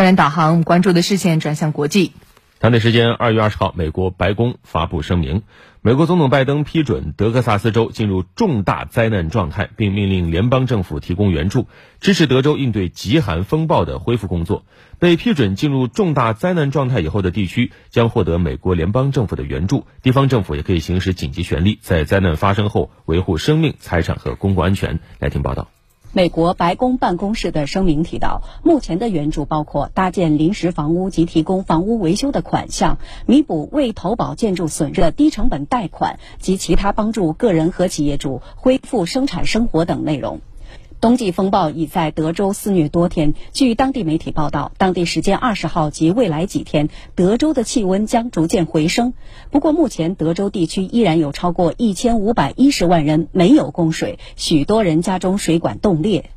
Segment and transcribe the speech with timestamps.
[0.00, 2.12] 焦点导航，关注的视线转向国际。
[2.58, 5.42] 当地时间二月二十号，美国白宫发布声明，
[5.82, 11.66] 美国总统拜登批准德克萨斯州进入重大灾难状态，并命令联邦政府提供援助，
[12.00, 14.64] 支持德州应对极寒风暴的恢复工作。
[14.98, 24.98] 被批准进入重大灾难状态以后的地区将获得美国联邦政府的援助，地方政府也可以行使紧急权力，在灾难发生后维护生命、财产和公共安全。
[25.18, 25.68] 来听报道。
[26.12, 40.40] 美国白宫办公室的声明提到，目前的援助包括搭建临时房屋及提供房屋维修的款项，弥补未投保建筑损失的低成本贷款及其他帮助个人和企业主恢复生产生活等内容。
[41.00, 43.32] 冬季风暴已在德州肆虐多天。
[43.52, 49.14] 据当地媒体报道，当地时间二十号及未来几天，德州的气温将逐渐回升。
[49.50, 56.30] 不过，目前德州地区依然有超过一千五百一十万人没有供水，许多人家中水管冻裂。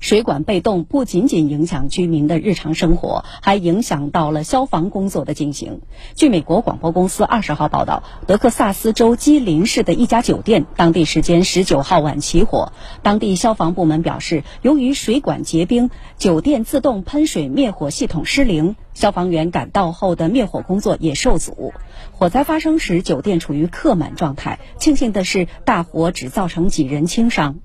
[0.00, 5.82] 水管被冻不仅仅影响居民的日常生活，还影响到了消防工作的进行。
[6.14, 12.72] 据美国广播公司二十号报道，德克萨斯州基林市的一家酒店，当地时间十九号晚起火。
[13.02, 21.74] 当地消防部门表示，由于水管结冰，酒店自动喷水灭火系统失灵，消防员赶到后的灭火工作也受阻。
[22.12, 24.60] 火灾发生时，酒店处于客满状态。
[24.78, 27.58] 庆幸的是，大火只造成几人轻伤。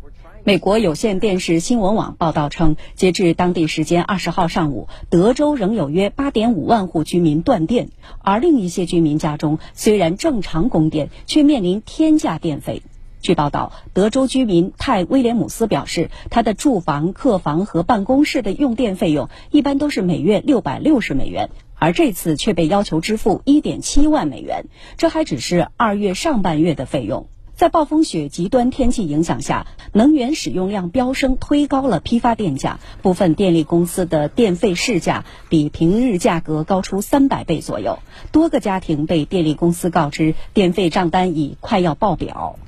[0.48, 7.90] 美国有线电视新闻网报道称，截至当地时间二十号上午，德州仍有约八点五万户居民断电，
[8.22, 12.84] 而另一些居民家中虽然正常供电，却面临天价电费。
[13.22, 27.26] 据报道，德州居民泰威廉姆斯表示，他的住房、客房和办公室的用电费用一般都是每月六百六十美元，而这次却被要求支付一点七万美元，这还只是二月上半月的费用。
[27.56, 32.82] 在暴风雪极端天气影响下，能源使用量飙升，推高了批发电价。
[33.02, 38.00] 部分电力公司的电费市价比平日价格高出三百倍左右。
[38.34, 42.60] 多个家庭被电力公司告知，电费账单已快要爆表。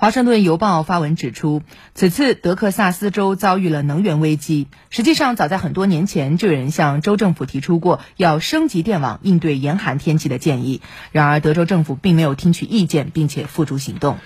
[0.00, 1.60] 华盛顿邮报发文指出，
[1.94, 4.66] 此次德克萨斯州遭遇了能源危机。
[4.88, 10.80] 实际上，早在很多年前就有人向州政府提出过要升级电网应对严寒天气的建议。
[11.12, 14.16] 然而，德州政府并没有听取意见，并且付诸行动。